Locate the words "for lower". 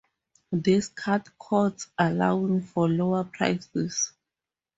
2.63-3.23